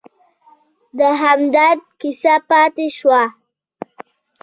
د 0.97 0.99
همدرد 1.21 1.81
کیسه 1.99 2.35
پاتې 2.49 2.87
شوه. 2.97 3.21